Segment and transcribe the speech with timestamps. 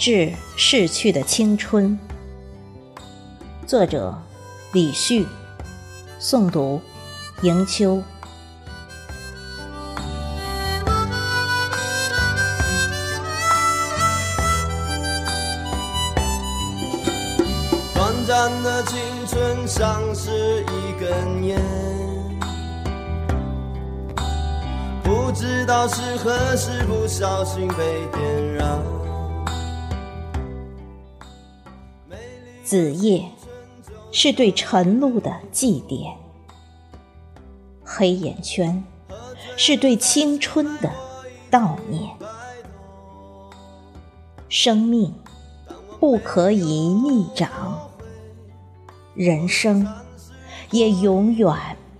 [0.00, 1.98] 致逝去的青春。
[3.66, 4.18] 作者：
[4.72, 5.26] 李旭，
[6.18, 6.80] 诵读：
[7.42, 8.02] 迎秋。
[17.94, 21.60] 短暂的青春像是一根烟。
[25.02, 28.82] 不知道是何时不小心被点燃。
[32.62, 33.24] 子夜
[34.12, 36.14] 是对晨露的祭奠，
[37.84, 38.84] 黑眼圈
[39.56, 40.90] 是对青春的
[41.50, 42.10] 悼念。
[44.48, 45.14] 生命
[45.98, 47.88] 不可以逆长，
[49.14, 49.86] 人生
[50.70, 51.54] 也永远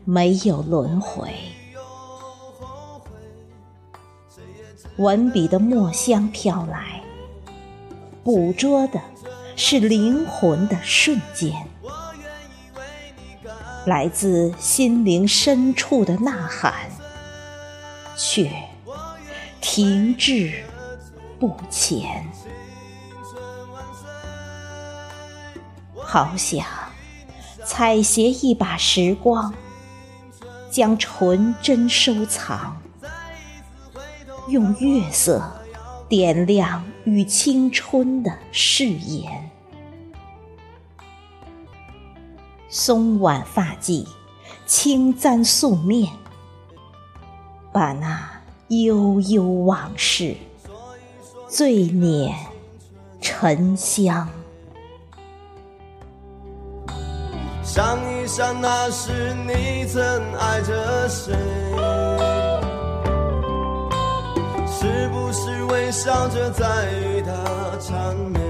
[0.05, 1.29] 没有轮回。
[4.99, 7.03] 文笔的墨香飘来，
[8.23, 9.01] 捕捉的
[9.57, 11.53] 是灵魂的瞬间，
[13.87, 16.75] 来自心灵深处的呐喊，
[18.17, 18.51] 却
[19.61, 20.65] 停滞
[21.39, 22.27] 不前。
[25.97, 26.67] 好想
[27.65, 29.55] 采撷一把时光，
[30.71, 32.77] 将纯真收藏。
[34.49, 35.60] 用月色
[36.11, 39.49] 点亮与青春的誓言。
[42.69, 44.05] 松挽发髻，
[44.67, 46.13] 轻簪素面，
[47.73, 48.29] 把那
[48.67, 50.35] 悠悠往事
[51.49, 52.35] 醉捻
[53.21, 54.29] 沉香。
[57.63, 60.03] 想一想，那时你曾
[60.35, 62.10] 爱着谁？
[64.81, 68.41] 是不是微笑着在与他缠绵，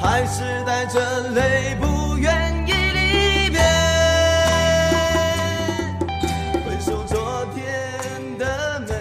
[0.00, 3.60] 还是带着泪不愿意离别？
[6.64, 8.94] 回首昨天的美，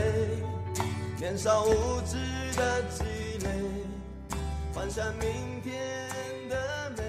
[1.19, 2.17] 年少无知
[2.57, 3.03] 的积
[3.45, 3.49] 累，
[4.73, 5.77] 幻想明天
[6.49, 6.55] 的
[6.97, 7.03] 美，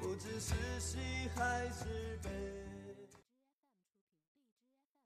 [0.00, 0.96] 不知是喜
[1.34, 2.30] 还是悲。